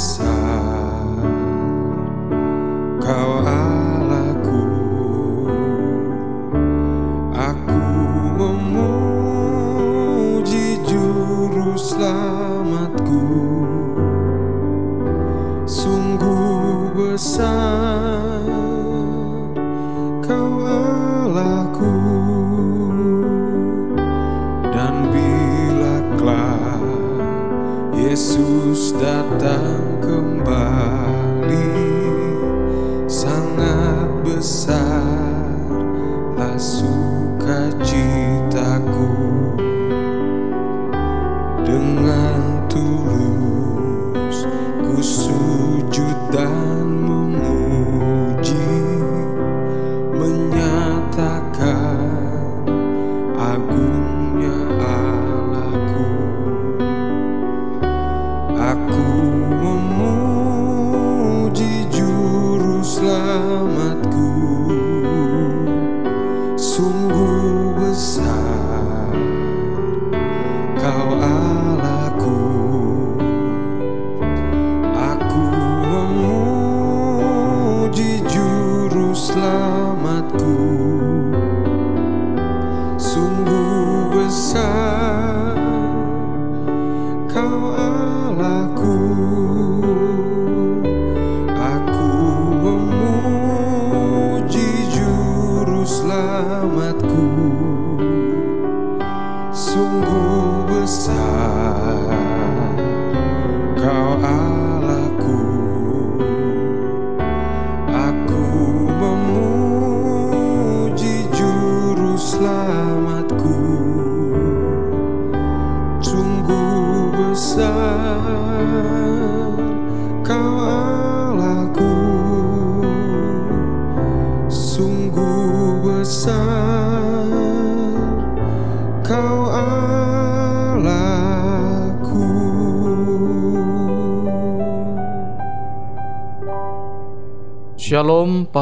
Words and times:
Yesus 0.00 0.29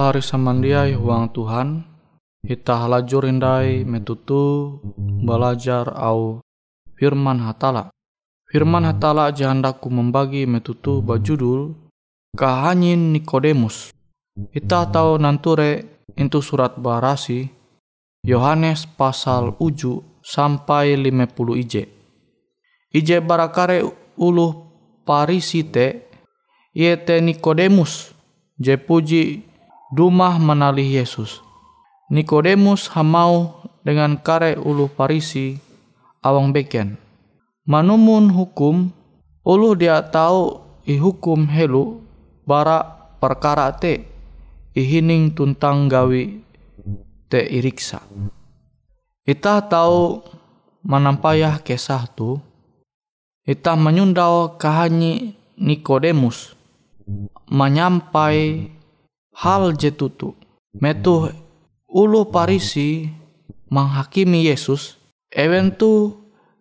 Pahari 0.08 0.24
samandiai 0.24 0.96
huang 0.96 1.28
Tuhan 1.36 1.84
Kita 2.41 2.80
halajur 2.80 3.28
indai 3.28 3.84
metutu 3.84 4.80
belajar 4.96 5.84
au 5.93 6.40
firman 6.96 7.37
hatala. 7.44 7.93
Firman 8.49 8.88
hatala 8.88 9.28
jahandaku 9.37 9.93
membagi 9.93 10.49
metutu 10.49 11.05
bajudul 11.05 11.76
Kahanyin 12.32 13.12
Nikodemus. 13.12 13.93
Kita 14.49 14.88
tahu 14.88 15.20
nanture 15.20 15.84
itu 16.16 16.40
surat 16.40 16.81
barasi 16.81 17.44
Yohanes 18.25 18.88
pasal 18.88 19.60
uju 19.60 20.25
sampai 20.25 20.96
50 20.96 21.52
ije. 21.52 21.84
Ije 22.96 23.20
barakare 23.20 23.84
uluh 24.16 24.56
parisi 25.05 25.69
te 25.69 26.08
Iete 26.72 27.20
Nikodemus 27.20 28.16
je 28.56 28.72
puji 28.81 29.47
dumah 29.93 30.37
menali 30.37 30.96
Yesus. 30.96 31.40
Nikodemus 32.08 32.88
hamau 32.96 33.61
dengan 33.85 34.17
kare 34.17 34.56
ulu 34.56 34.88
parisi 34.88 35.61
awang 36.25 36.52
beken. 36.52 36.96
Manumun 37.69 38.32
hukum, 38.32 38.88
ulu 39.44 39.76
dia 39.76 40.00
tahu 40.08 40.56
ihukum 40.88 41.44
helu 41.52 42.00
bara 42.49 42.81
perkara 43.20 43.69
te 43.76 44.08
ihining 44.73 45.37
tuntang 45.37 45.85
gawi 45.85 46.41
te 47.29 47.44
iriksa. 47.44 48.00
Ita 49.29 49.61
tahu 49.69 50.25
manampayah 50.88 51.61
kesah 51.61 52.08
tu, 52.17 52.41
ita 53.44 53.76
menyundau 53.76 54.56
kahanyi 54.56 55.37
Nikodemus 55.58 56.55
menyampai 57.50 58.70
hal 59.38 59.79
je 59.79 59.94
tutu. 59.94 60.35
Metu 60.79 61.31
ulu 61.88 62.29
parisi 62.29 63.08
menghakimi 63.70 64.46
Yesus, 64.50 64.99
ewen 65.32 65.73
tu 65.75 66.14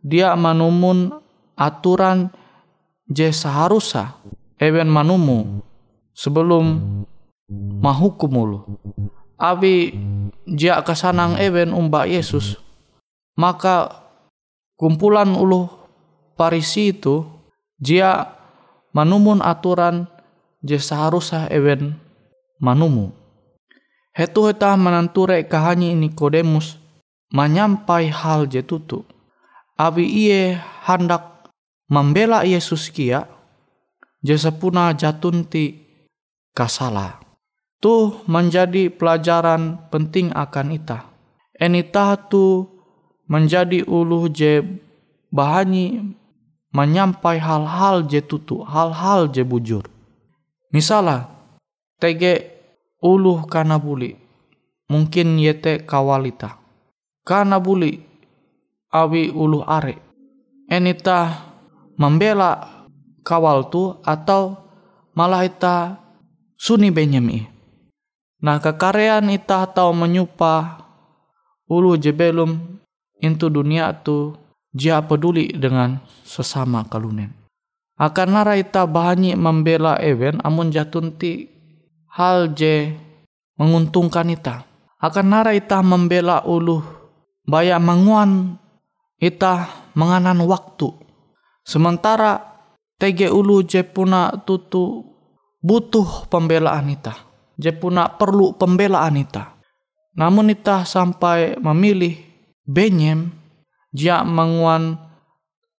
dia 0.06 0.38
manumun 0.38 1.12
aturan 1.58 2.32
je 3.10 3.34
seharusnya 3.34 4.16
ewen 4.62 4.88
manumu 4.88 5.62
sebelum 6.14 6.80
mahukum 7.82 8.32
ulu. 8.32 8.60
Abi 9.38 9.94
jia 10.50 10.82
kesanang 10.82 11.38
ewen 11.38 11.76
umba 11.76 12.10
Yesus, 12.10 12.58
maka 13.38 14.02
kumpulan 14.80 15.30
ulu 15.38 15.70
parisi 16.34 16.96
itu 16.96 17.22
jia 17.78 18.34
manumun 18.98 19.46
aturan 19.46 20.10
je 20.66 20.82
seharusnya 20.82 21.46
ewen 21.54 22.07
manumu. 22.60 23.14
Hetu 24.14 24.50
heta 24.50 24.74
menanture 24.74 25.46
kahanyi 25.46 25.94
Nikodemus 25.94 26.82
menyampai 27.30 28.10
hal 28.10 28.50
je 28.50 28.66
tutu. 28.66 29.06
Abi 29.78 30.10
iye 30.10 30.58
hendak 30.90 31.54
membela 31.86 32.42
Yesus 32.42 32.90
kia, 32.90 33.30
je 34.26 34.34
sepuna 34.34 34.98
jatunti 34.98 35.86
kasala. 36.58 37.22
Tuh 37.78 38.26
menjadi 38.26 38.90
pelajaran 38.90 39.86
penting 39.94 40.34
akan 40.34 40.74
ita. 40.74 41.06
Enita 41.54 42.18
tu 42.18 42.66
menjadi 43.30 43.86
ulu 43.86 44.34
je 44.34 44.66
bahanyi 45.30 46.18
menyampai 46.74 47.38
hal-hal 47.38 48.10
je 48.10 48.18
tutu, 48.26 48.66
hal-hal 48.66 49.30
je 49.30 49.46
bujur. 49.46 49.86
Misalnya, 50.74 51.37
tege 51.98 52.58
uluh 53.02 53.46
kana 53.50 53.78
buli, 53.82 54.18
mungkin 54.90 55.38
yete 55.38 55.82
kawalita. 55.86 56.58
Kana 57.26 57.60
buli, 57.60 58.00
awi 58.94 59.34
uluh 59.34 59.66
are. 59.68 59.98
Enita 60.68 61.48
membela 61.98 62.78
kawal 63.26 63.68
tu 63.68 63.98
atau 64.06 64.56
malah 65.18 65.44
ita 65.44 65.98
suni 66.56 66.94
benyemi. 66.94 67.44
Nah 68.38 68.62
kekarean 68.62 69.34
ita 69.34 69.66
atau 69.66 69.92
menyupa 69.92 70.86
ulu 71.66 71.98
jebelum 71.98 72.80
into 73.20 73.50
dunia 73.50 73.92
tu 74.06 74.38
jia 74.76 75.02
peduli 75.02 75.50
dengan 75.56 76.00
sesama 76.22 76.86
kalunen. 76.86 77.34
Akan 77.98 78.38
nara 78.38 78.54
ita 78.54 78.86
bahanyi 78.86 79.34
membela 79.34 79.98
ewen 79.98 80.38
amun 80.46 80.70
jatunti 80.70 81.57
hal 82.18 82.58
je 82.58 82.98
menguntungkan 83.62 84.34
ita. 84.34 84.66
Akan 84.98 85.30
nara 85.30 85.54
ita 85.54 85.86
membela 85.86 86.42
ulu 86.42 86.82
baya 87.46 87.78
manguan 87.78 88.58
ita 89.22 89.70
menganan 89.94 90.42
waktu. 90.50 90.90
Sementara 91.62 92.42
tege 92.98 93.30
ulu 93.30 93.62
je 93.62 93.86
puna 93.86 94.34
tutu 94.42 95.06
butuh 95.62 96.26
pembelaan 96.34 96.90
ita. 96.90 97.14
Je 97.58 97.70
puna 97.70 98.10
perlu 98.10 98.58
pembelaan 98.58 99.22
ita. 99.22 99.54
Namun 100.18 100.50
ita 100.50 100.82
sampai 100.82 101.62
memilih 101.62 102.18
benyem 102.66 103.30
jia 103.94 104.26
menguan 104.26 104.98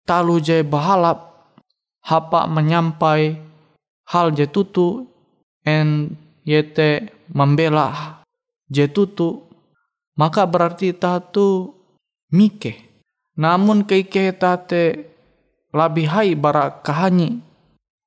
talu 0.06 0.38
je 0.38 0.62
bahalap 0.62 1.50
hapa 2.06 2.46
menyampai 2.46 3.42
hal 4.06 4.30
je 4.38 4.46
tutu 4.46 5.10
en 5.66 6.14
yete 6.48 7.12
membela 7.28 8.24
je 8.72 8.88
tutu 8.88 9.44
maka 10.16 10.48
berarti 10.48 10.96
ta 10.96 11.20
tu 11.20 11.76
mike 12.32 12.80
namun 13.36 13.84
keike 13.84 14.32
ta 14.40 14.56
te 14.56 15.12
lebih 15.76 16.08
hai 16.08 16.32
bara 16.40 16.72
kahanyi 16.80 17.44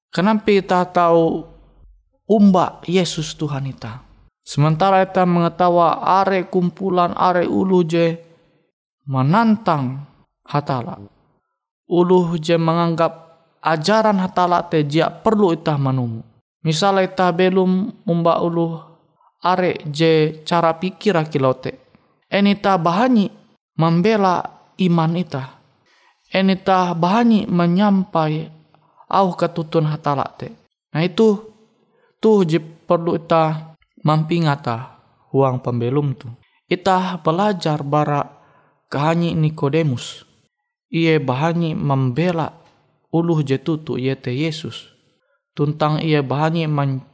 kenapa 0.09 0.57
ta 0.65 0.89
tahu 0.89 1.45
umba 2.25 2.81
Yesus 2.89 3.37
Tuhan 3.37 3.69
ita 3.69 4.01
sementara 4.41 5.05
ita 5.05 5.29
mengetawa 5.29 6.01
are 6.01 6.49
kumpulan 6.49 7.13
are 7.13 7.45
ulu 7.45 7.85
je 7.85 8.31
menantang 9.11 10.07
hatala. 10.47 10.99
Uluh 11.91 12.39
je 12.39 12.55
menganggap 12.55 13.43
ajaran 13.63 14.23
hatala 14.23 14.63
te 14.67 14.87
jia 14.87 15.11
perlu 15.11 15.51
itah 15.51 15.75
manumu. 15.75 16.23
Misalnya 16.61 17.09
itah 17.09 17.33
belum 17.33 18.05
umba 18.05 18.37
uluh 18.45 18.85
are 19.41 19.81
je 19.89 20.45
cara 20.45 20.77
pikir 20.77 21.17
akilote. 21.17 21.81
Enita 22.29 22.77
bahani 22.77 23.33
membela 23.81 24.45
iman 24.77 25.17
itah. 25.17 25.57
Enita 26.31 26.93
bahani 26.93 27.49
menyampai 27.49 28.53
au 29.09 29.35
ketutun 29.35 29.89
hatala 29.89 30.29
te. 30.37 30.53
Nah 30.93 31.03
itu 31.03 31.49
tuh 32.21 32.45
je 32.45 32.61
perlu 32.61 33.17
itah 33.17 33.75
mampingata 34.05 35.01
huang 35.33 35.65
pembelum 35.65 36.13
tu. 36.15 36.29
Itah 36.71 37.19
belajar 37.19 37.83
bara 37.83 38.23
kahanyi 38.93 39.35
Nikodemus. 39.35 40.23
Ia 40.91 41.19
bahanyi 41.19 41.75
membela 41.75 42.55
uluh 43.11 43.43
jetutu 43.43 43.99
yete 43.99 44.31
Yesus. 44.31 45.00
Tuntang 45.61 46.01
ia 46.01 46.25
bahanyi 46.25 46.65
men 46.65 47.05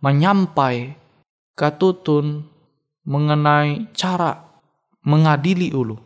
menyampai 0.00 0.96
katutun 1.52 2.48
mengenai 3.04 3.92
cara 3.92 4.40
mengadili 5.04 5.68
ulu. 5.76 6.00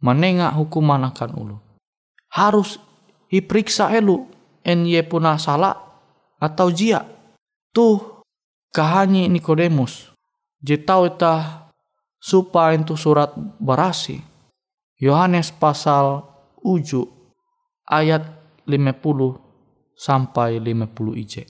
Menengak 0.00 0.56
hukuman 0.56 1.04
akan 1.12 1.30
ulu. 1.36 1.56
Harus 2.32 2.80
diperiksa 3.28 3.92
elu 3.92 4.24
en 4.64 4.88
ye 4.88 5.04
puna 5.04 5.36
salah 5.36 5.76
atau 6.40 6.72
jia. 6.72 7.04
Tuh 7.68 8.24
kahanyi 8.72 9.28
Nikodemus. 9.28 10.08
Jetau 10.64 11.04
itah 11.04 11.68
supaya 12.16 12.72
itu 12.80 12.96
surat 12.96 13.36
berasi 13.60 14.24
Yohanes 14.96 15.52
pasal 15.52 16.24
uju 16.64 17.04
ayat 17.84 18.24
50 18.64 19.45
sampai 19.96 20.60
50 20.60 21.16
ije. 21.16 21.42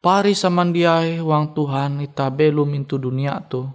Pari 0.00 0.32
samandiai 0.32 1.20
wang 1.20 1.52
Tuhan 1.52 2.00
ita 2.00 2.32
belum 2.32 2.72
intu 2.72 2.96
dunia 2.96 3.36
tu. 3.44 3.68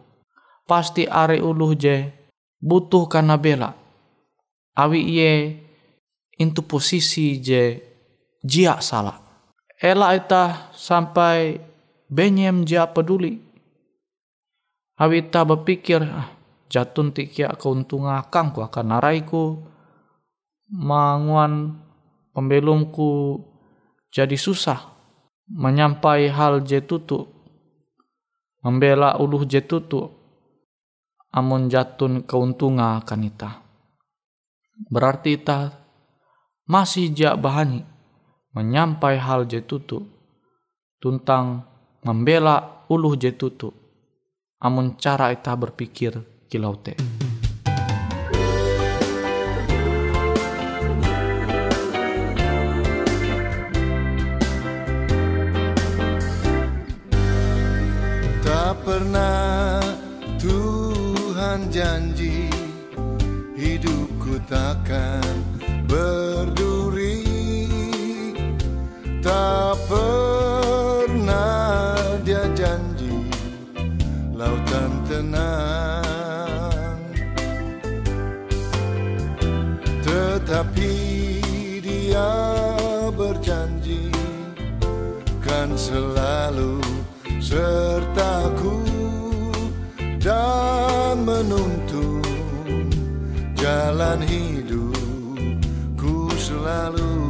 Pasti 0.66 1.06
are 1.06 1.38
uluh 1.38 1.78
je 1.78 2.10
butuh 2.58 3.06
karena 3.06 3.38
bela. 3.38 3.78
Awi 4.74 5.00
iye 5.06 5.32
intu 6.42 6.66
posisi 6.66 7.38
je 7.38 7.78
jia 8.42 8.82
salah. 8.82 9.22
Ela 9.78 10.18
ita 10.18 10.74
sampai 10.74 11.62
benyem 12.10 12.66
jia 12.66 12.90
peduli. 12.90 13.38
Awi 14.98 15.30
ita 15.30 15.46
berpikir, 15.46 16.02
ah, 16.02 16.34
jatun 16.66 17.14
tikia 17.14 17.54
keuntungan 17.54 18.18
akang 18.18 18.50
ku 18.50 18.66
akan 18.66 18.98
naraiku 18.98 19.62
manguan 20.72 21.78
pembelumku 22.34 23.38
jadi 24.16 24.40
susah 24.40 24.96
menyampai 25.52 26.32
hal 26.32 26.64
jetutu 26.64 27.28
membela 28.64 29.20
uluh 29.20 29.44
jetutu 29.44 30.08
amun 31.36 31.68
jatun 31.68 32.24
keuntungan 32.24 33.04
akan 33.04 33.28
ita 33.28 33.52
berarti 34.88 35.36
ita 35.36 35.76
masih 36.64 37.12
jak 37.12 37.36
bahani 37.44 37.84
menyampai 38.56 39.20
hal 39.20 39.44
jetutu 39.44 40.08
tuntang 41.04 41.68
membela 42.08 42.88
uluh 42.88 43.20
jetutu 43.20 43.76
amun 44.64 44.96
cara 44.96 45.36
ita 45.36 45.52
berpikir 45.60 46.24
kilau 46.48 46.80
takkan 64.44 65.40
berduri. 65.88 67.24
Tak 69.26 69.90
pernah 69.90 71.98
dia 72.22 72.46
janji 72.54 73.26
Lautan 74.38 75.02
tenang. 75.10 77.02
Tetapi 80.06 80.94
dia 81.82 82.30
berjanji 83.10 84.14
Kan 85.42 85.74
selalu 85.74 86.78
sertaku 87.42 88.86
Dan 90.22 91.26
menuntut 91.26 91.85
jalan 93.76 94.24
hidupku 94.24 94.92
selalu 96.40 97.25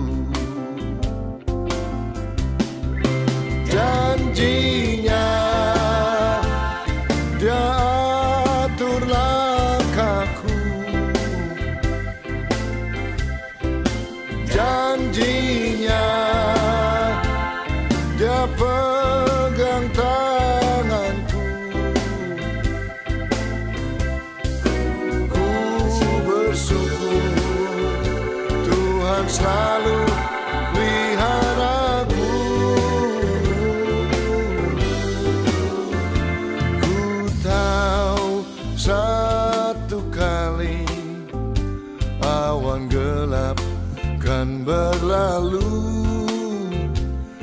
Selalu 45.16 45.80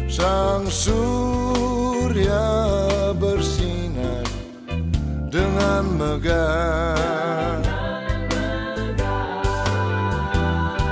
sang 0.04 0.68
surya 0.68 2.44
bersinar 3.16 4.28
dengan 5.32 5.80
megah. 5.96 7.64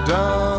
Dan 0.09 0.50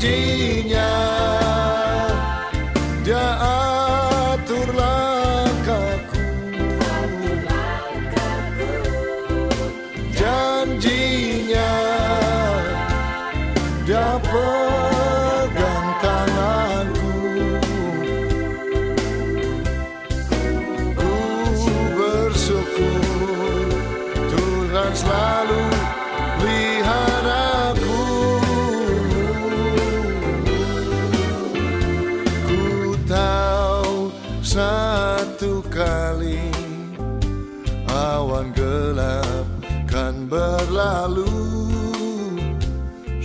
Virginia. 0.00 0.89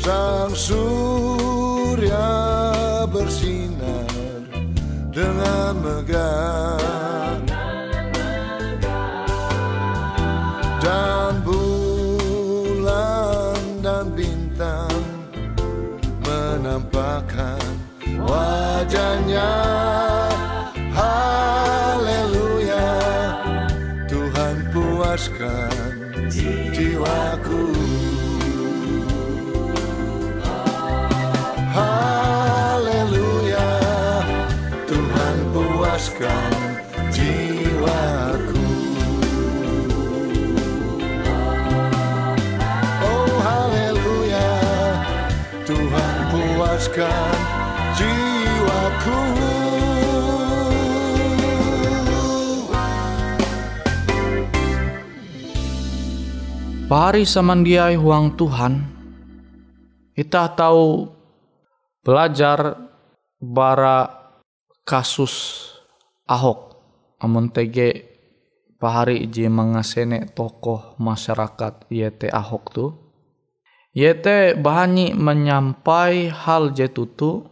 sang 0.06 0.54
surya 0.54 2.30
bersinar 3.10 4.06
dengan 5.10 5.82
megah 5.82 6.55
Pari 56.86 57.26
samandiai 57.26 57.98
huang 57.98 58.38
Tuhan, 58.38 58.78
kita 60.14 60.54
tahu 60.54 61.10
belajar 62.06 62.78
bara 63.42 64.06
kasus 64.86 65.66
Ahok, 66.30 66.78
amun 67.18 67.50
tege 67.50 68.06
pahari 68.78 69.26
je 69.34 69.50
mangasene 69.50 70.30
tokoh 70.30 70.94
masyarakat 71.02 71.90
yete 71.90 72.30
Ahok 72.30 72.64
tu. 72.70 72.86
Yete 73.90 74.54
bahani 74.54 75.18
menyampai 75.18 76.30
hal 76.30 76.70
jetutu, 76.70 77.50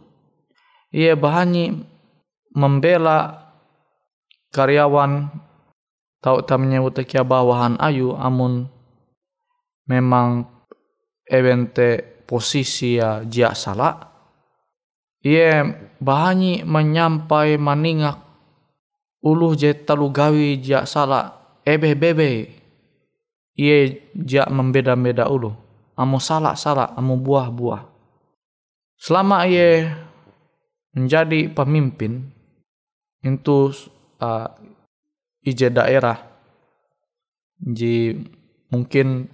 ia 0.94 1.18
bahani 1.18 1.82
membela 2.54 3.50
karyawan. 4.54 5.26
Tau 6.22 6.38
tamnya 6.46 6.78
utekia 6.86 7.26
bawahan 7.26 7.82
ayu 7.82 8.14
amun 8.14 8.73
memang 9.88 10.46
evente 11.24 12.00
posisi 12.24 12.96
ya 12.96 13.24
jia 13.24 13.52
salah 13.52 14.14
Ie 15.24 15.64
bahani 16.04 16.60
menyampai 16.68 17.56
maningak 17.56 18.20
ulu 19.24 19.56
je 19.56 19.72
talu 19.72 20.12
gawi 20.12 20.60
jia 20.60 20.84
salah 20.84 21.32
ebe 21.64 21.96
bebe. 21.96 22.52
Jia 23.56 24.44
membeda-beda 24.52 25.30
ulu. 25.32 25.64
amu 25.94 26.18
salah 26.18 26.58
salah, 26.58 26.90
amu 26.98 27.14
buah-buah. 27.14 27.86
Selama 28.98 29.46
ia 29.46 29.94
menjadi 30.90 31.46
pemimpin 31.54 32.34
itu 33.22 33.70
uh, 34.18 34.48
ije 35.46 35.70
daerah, 35.70 36.18
jadi 37.62 38.18
mungkin 38.74 39.30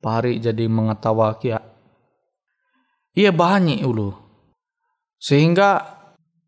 pahari 0.00 0.38
jadi 0.38 0.68
mengetawa 0.68 1.36
kia. 1.40 1.60
Ia 3.16 3.32
banyak 3.32 3.80
ulu. 3.84 4.12
Sehingga 5.16 5.80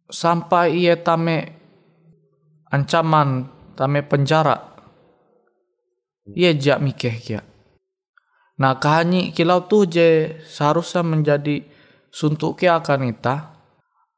sampai 0.09 0.77
ia 0.77 1.01
tame 1.01 1.57
ancaman 2.69 3.49
tame 3.73 4.05
penjara. 4.05 4.57
Ia 6.37 6.53
jak 6.53 6.85
mikeh 6.85 7.17
kia. 7.21 7.41
Nah 8.59 8.77
kahanyi 8.77 9.33
kilau 9.33 9.65
tu 9.65 9.89
je 9.89 10.37
seharusnya 10.45 11.07
menjadi 11.07 11.65
suntuk 12.13 12.61
kia 12.61 12.77
akan 12.81 13.15
ita. 13.15 13.57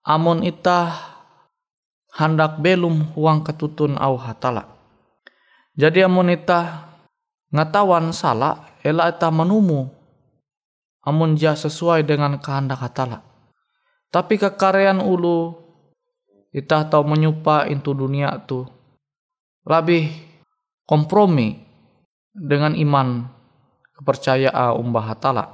Amun 0.01 0.43
ita 0.43 0.97
hendak 2.17 2.59
belum 2.59 3.15
huang 3.15 3.47
ketutun 3.47 3.95
au 4.01 4.19
hatala. 4.19 4.67
Jadi 5.79 6.03
amun 6.03 6.35
ita 6.35 6.89
ngatawan 7.55 8.11
salah 8.11 8.70
ela 8.85 9.09
ita 9.09 9.29
menumu. 9.29 9.89
Amun 11.01 11.33
dia 11.33 11.57
sesuai 11.57 12.05
dengan 12.05 12.37
kehendak 12.37 12.85
hatala. 12.85 13.25
Tapi 14.13 14.37
kekarean 14.37 15.01
ulu 15.01 15.57
ita 16.53 16.85
tahu 16.85 17.09
menyupa 17.09 17.65
into 17.73 17.97
dunia 17.97 18.37
tu. 18.45 18.69
Lebih 19.65 20.13
kompromi 20.85 21.57
dengan 22.37 22.77
iman 22.77 23.25
kepercayaan 23.97 24.77
umbah 24.77 25.05
hatala. 25.09 25.45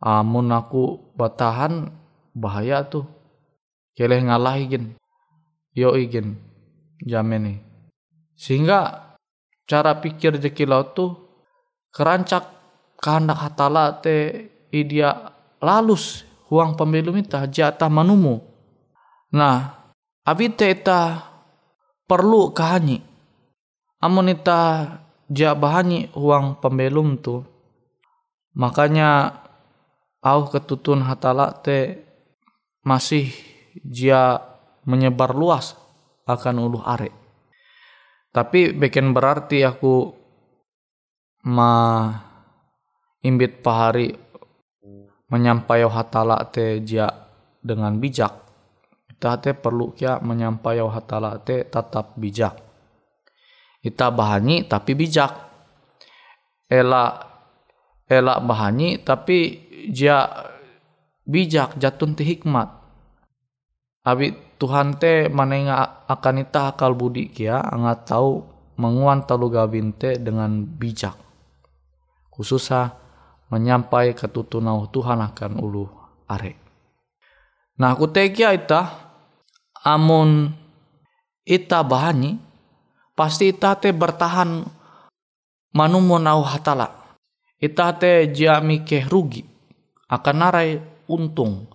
Amun 0.00 0.48
aku 0.54 1.12
batahan 1.12 1.92
bahaya 2.32 2.86
tuh 2.86 3.04
keleh 3.98 4.22
ngalah 4.22 4.54
igin 4.62 4.94
yo 5.74 5.98
igin 5.98 6.38
jamin 7.02 7.58
sehingga 8.38 9.10
cara 9.66 9.98
pikir 9.98 10.38
jekilau 10.38 10.94
tu 10.94 11.27
kerancak 11.98 12.46
kehendak 13.02 13.42
hatala 13.42 13.98
te 13.98 14.46
idia 14.70 15.34
lalus 15.58 16.22
huang 16.46 16.78
pembelum 16.78 17.18
ita 17.18 17.50
jatah 17.50 17.90
manumu. 17.90 18.38
Nah, 19.34 19.90
abi 20.22 20.46
te 20.54 20.70
ita 20.70 21.26
perlu 22.06 22.54
kahanyi. 22.54 23.02
Amun 23.98 24.30
ita 24.30 24.94
ja 25.26 25.58
bahanyi 25.58 26.14
huang 26.14 26.62
pembelum 26.62 27.18
tu. 27.18 27.42
Makanya 28.54 29.34
au 30.22 30.46
ketutun 30.46 31.02
hatala 31.02 31.50
te 31.50 32.06
masih 32.86 33.34
dia 33.82 34.38
menyebar 34.86 35.34
luas 35.34 35.74
akan 36.30 36.62
ulu 36.62 36.78
are. 36.86 37.10
Tapi 38.30 38.70
bikin 38.70 39.10
berarti 39.10 39.66
aku 39.66 40.17
ma 41.48 42.12
imbit 43.24 43.64
pahari 43.64 44.12
menyampaikan 45.32 45.88
hatala 45.88 46.44
te 46.52 46.84
dia 46.84 47.08
dengan 47.64 47.96
bijak. 47.96 48.32
Kita 49.08 49.40
te 49.40 49.56
perlu 49.56 49.96
kia 49.96 50.20
menyampaikan 50.20 50.92
hatala 50.92 51.40
te 51.40 51.64
tetap 51.64 52.16
bijak. 52.20 52.54
Kita 53.80 54.12
bahani 54.12 54.68
tapi 54.68 54.92
bijak. 54.92 55.32
Ela 56.68 57.16
ela 58.04 58.34
bahani 58.44 59.00
tapi 59.00 59.68
dia 59.88 60.28
bijak 61.24 61.80
jatun 61.80 62.12
ti 62.12 62.28
hikmat. 62.28 62.68
Abi 64.04 64.32
Tuhan 64.60 64.96
te 65.00 65.28
manenga 65.32 66.04
akan 66.08 66.44
ita 66.44 66.72
akal 66.76 66.96
budi 66.96 67.28
kia 67.30 67.60
angat 67.60 68.08
tahu 68.08 68.42
menguan 68.80 69.24
talu 69.28 69.52
gabin 69.52 69.92
te 69.92 70.16
dengan 70.16 70.64
bijak. 70.64 71.27
Khususnya 72.38 72.94
menyampai 73.50 74.14
ketutunau 74.14 74.86
Tuhan 74.94 75.18
akan 75.18 75.58
ulu 75.58 75.90
are. 76.30 76.54
Nah 77.82 77.98
aku 77.98 78.06
tekia 78.06 78.54
ita 78.54 78.94
amun 79.82 80.54
ita 81.42 81.82
bahani 81.82 82.38
pasti 83.18 83.50
ita 83.50 83.74
te 83.74 83.90
bertahan 83.90 84.62
manumun 85.74 86.22
au 86.30 86.46
hatala. 86.46 86.94
Ita 87.58 87.90
te 87.98 88.30
jia 88.30 88.62
mikeh 88.62 89.10
rugi 89.10 89.42
akan 90.06 90.36
narai 90.38 90.78
untung. 91.10 91.66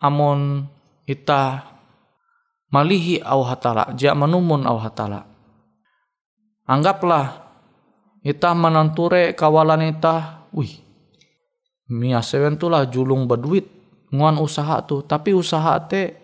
Amun 0.00 0.64
ita 1.04 1.68
malihi 2.72 3.20
au 3.20 3.44
hatala, 3.44 3.92
jia 3.92 4.16
menumun 4.16 4.64
au 4.64 4.80
hatala. 4.80 5.28
Anggaplah 6.64 7.49
ita 8.20 8.50
menanture 8.52 9.32
kawalan 9.32 9.96
ita, 9.96 10.46
wih, 10.52 10.80
mia 11.88 12.20
sewen 12.20 12.60
julung 12.92 13.24
berduit, 13.24 13.66
nguan 14.12 14.36
usaha 14.36 14.84
tu, 14.84 15.02
tapi 15.06 15.32
usaha 15.32 15.80
te 15.88 16.20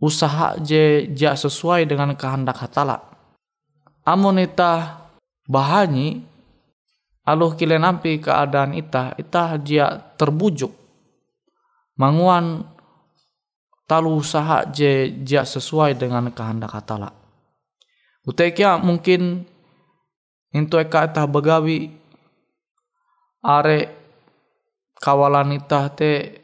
usaha 0.00 0.56
je 0.60 1.08
ja 1.16 1.32
sesuai 1.32 1.88
dengan 1.88 2.12
kehendak 2.16 2.60
hatala. 2.60 3.00
Amun 4.06 4.38
ita 4.38 5.02
bahanyi, 5.48 6.22
aluh 7.26 7.52
kile 7.58 7.76
nampi 7.80 8.22
keadaan 8.22 8.76
ita, 8.76 9.16
ita 9.18 9.58
dia 9.58 9.98
terbujuk. 10.14 10.70
Manguan 11.96 12.62
talu 13.88 14.20
usaha 14.20 14.68
je 14.68 15.10
ja 15.24 15.42
sesuai 15.42 15.96
dengan 15.96 16.28
kehendak 16.30 16.76
hatala. 16.76 17.10
Utekia 18.26 18.76
mungkin 18.76 19.46
into 20.54 20.78
eka 20.78 21.10
itah 21.10 21.26
begawi 21.26 21.94
are 23.42 23.90
kawalan 24.98 25.58
itah 25.58 25.90
te 25.94 26.42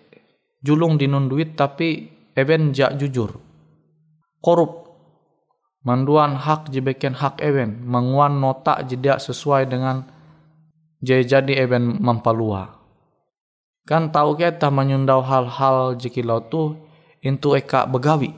julung 0.63 0.95
dinun 0.99 1.27
duit 1.27 1.59
tapi 1.59 2.09
even 2.39 2.71
ja 2.71 2.95
jujur. 2.95 3.37
Korup 4.43 4.91
manduan 5.83 6.39
hak 6.39 6.71
jebeken 6.71 7.15
hak 7.15 7.43
even 7.43 7.83
menguan 7.83 8.39
nota 8.39 8.83
jeda 8.87 9.19
sesuai 9.19 9.67
dengan 9.71 10.07
jadi 11.03 11.67
even 11.67 11.99
mampalua. 11.99 12.79
Kan 13.83 14.15
tahu 14.15 14.39
kita 14.39 14.71
menyundau 14.71 15.27
hal-hal 15.27 15.99
jikilau 15.99 16.47
tuh 16.47 16.79
into 17.19 17.59
eka 17.59 17.83
begawi. 17.91 18.31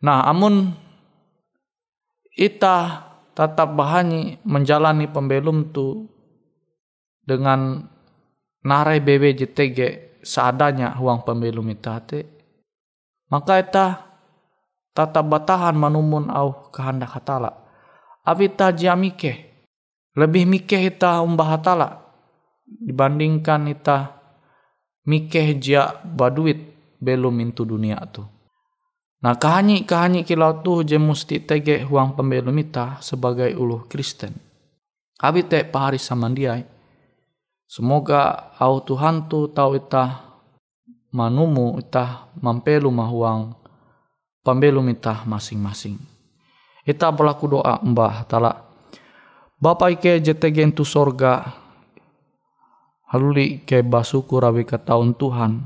Nah, 0.00 0.24
amun 0.24 0.72
ita 2.32 3.11
tetap 3.32 3.72
bahani 3.72 4.36
menjalani 4.44 5.08
pembelum 5.08 5.72
tu 5.72 6.08
dengan 7.24 7.88
narai 8.62 9.00
bebe 9.00 9.32
JTG 9.32 9.78
seadanya 10.22 10.94
uang 11.00 11.26
pembelum 11.26 11.66
ita 11.72 11.98
te, 12.04 12.22
maka 13.32 13.58
ita 13.58 13.86
tetap 14.92 15.24
batahan 15.26 15.74
manumun 15.74 16.30
au 16.30 16.70
kehendak 16.70 17.16
hatala. 17.16 17.58
Abi 18.22 18.54
ta 18.54 18.70
jamike, 18.70 19.50
lebih 20.14 20.46
mikeh 20.46 20.94
ita 20.94 21.18
umbah 21.24 21.58
hatala 21.58 21.88
dibandingkan 22.62 23.66
ita 23.66 24.14
mikeh 25.08 25.58
jia 25.58 25.98
baduit 26.06 26.60
belum 27.02 27.42
into 27.42 27.66
dunia 27.66 27.98
tu. 28.14 28.22
Nah 29.22 29.38
kahanyi 29.38 29.86
kahanyi 29.86 30.26
kilau 30.26 30.66
tu 30.66 30.82
je 30.82 30.98
musti 30.98 31.38
tege 31.38 31.86
huang 31.86 32.18
pembelum 32.18 32.58
ita 32.58 32.98
sebagai 32.98 33.54
uluh 33.54 33.86
Kristen. 33.86 34.34
Abi 35.22 35.46
te 35.46 35.62
pahari 35.62 36.02
samandiai. 36.02 36.66
Semoga 37.70 38.50
au 38.58 38.82
Tuhan 38.82 39.30
tu 39.30 39.46
tau 39.54 39.78
ita 39.78 40.26
manumu 41.14 41.78
ita 41.78 42.26
mampelu 42.42 42.90
mahuang 42.90 43.54
pembelum 44.42 44.90
ita 44.90 45.22
masing-masing. 45.22 45.96
Ita 46.82 47.14
berlaku 47.14 47.46
doa 47.46 47.78
mbah 47.78 48.26
tala. 48.26 48.58
Bapak 49.62 50.02
ike 50.02 50.18
JTG 50.18 50.74
itu 50.74 50.82
sorga 50.82 51.46
haluli 53.06 53.62
ke 53.62 53.86
basuku 53.86 54.34
rawi 54.34 54.66
ke 54.66 54.82
Tuhan 54.82 55.62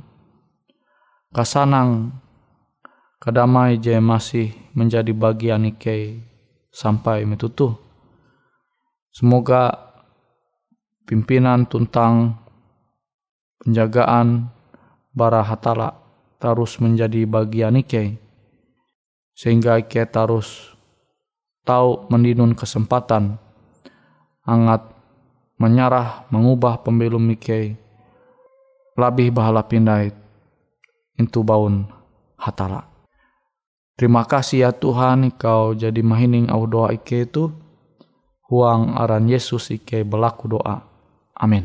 kasanang 1.33 2.13
kadamai 3.23 3.81
je 3.81 3.97
masih 4.01 4.53
menjadi 4.77 5.13
bagian 5.17 5.65
ike 5.69 6.21
sampai 6.73 7.25
metutu. 7.25 7.77
Semoga 9.13 9.73
pimpinan 11.09 11.65
tentang 11.65 12.37
penjagaan 13.65 14.53
bara 15.17 15.41
hatala 15.41 15.97
terus 16.37 16.77
menjadi 16.77 17.25
bagian 17.25 17.81
ike 17.81 18.21
sehingga 19.33 19.81
ike 19.81 20.05
terus 20.09 20.77
tahu 21.65 22.09
mendinun 22.13 22.53
kesempatan 22.53 23.41
angat 24.45 24.87
menyarah 25.57 26.29
mengubah 26.29 26.85
pembelum 26.85 27.21
Mike 27.21 27.75
labih 28.97 29.33
bahala 29.33 29.65
pindai 29.65 30.13
itu 31.17 31.41
baun 31.41 31.89
hatala. 32.37 32.96
Terima 33.97 34.29
kasih 34.29 34.69
ya 34.69 34.71
Tuhan 34.77 35.33
kau 35.41 35.73
jadi 35.73 36.05
mahining 36.05 36.53
au 36.53 36.69
doa 36.69 36.93
ike 36.93 37.25
itu 37.25 37.49
huang 38.45 38.93
aran 38.93 39.25
Yesus 39.25 39.73
ike 39.73 40.05
berlaku 40.05 40.53
doa. 40.53 40.85
Amin. 41.33 41.65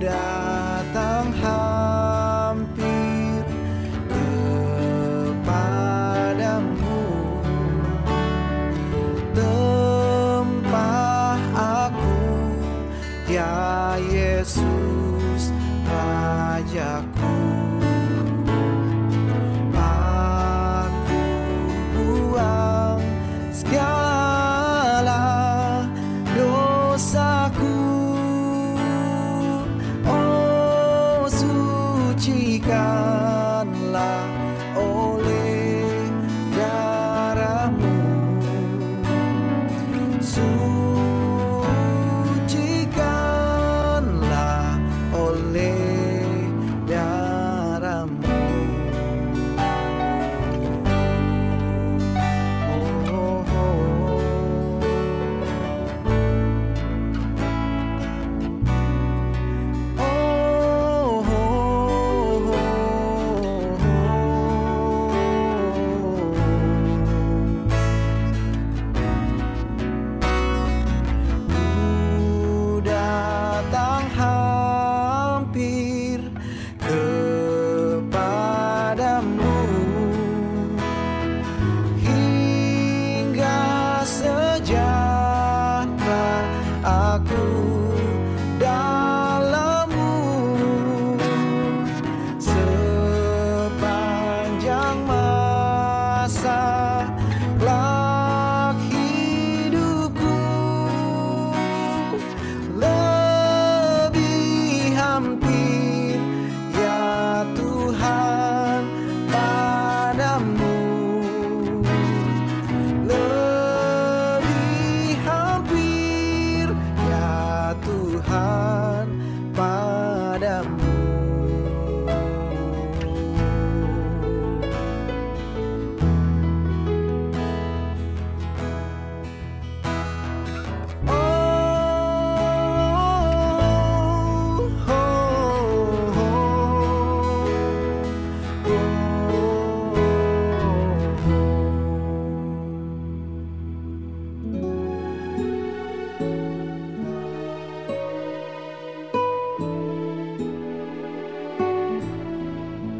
muda. 0.00 0.29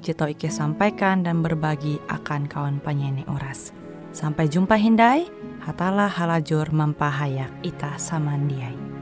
Jito 0.00 0.24
Ike 0.24 0.48
sampaikan 0.48 1.20
dan 1.20 1.44
berbagi 1.44 2.00
akan 2.08 2.48
kawan 2.48 2.80
penyanyi 2.80 3.28
Uras. 3.28 3.76
Sampai 4.16 4.48
jumpa 4.48 4.80
Hindai, 4.80 5.28
hatalah 5.60 6.08
halajur 6.08 6.72
mempahayak 6.72 7.52
ita 7.60 8.00
samandiai. 8.00 8.99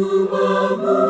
Ubamu. 0.00 1.09